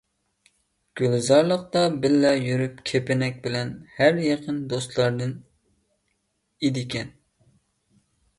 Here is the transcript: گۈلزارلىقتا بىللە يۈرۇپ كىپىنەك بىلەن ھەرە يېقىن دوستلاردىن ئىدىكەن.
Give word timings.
گۈلزارلىقتا 1.01 1.83
بىللە 2.05 2.31
يۈرۇپ 2.45 2.79
كىپىنەك 2.91 3.37
بىلەن 3.45 3.75
ھەرە 3.99 4.25
يېقىن 4.29 4.59
دوستلاردىن 4.73 5.35
ئىدىكەن. 6.71 7.15